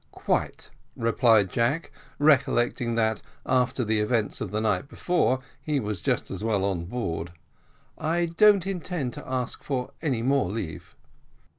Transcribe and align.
"Quite," 0.17 0.71
replied 0.95 1.51
Jack, 1.51 1.91
recollecting 2.17 2.95
that 2.95 3.21
after 3.45 3.83
the 3.83 3.99
events 3.99 4.41
of 4.41 4.49
the 4.49 4.59
night 4.59 4.89
before 4.89 5.41
he 5.61 5.79
was 5.79 6.01
just 6.01 6.31
as 6.31 6.43
well 6.43 6.65
on 6.65 6.85
board; 6.85 7.33
"I 7.99 8.25
don't 8.25 8.65
intend 8.65 9.13
to 9.13 9.29
ask 9.31 9.61
for 9.61 9.91
any 10.01 10.23
more 10.23 10.49
leave." 10.49 10.95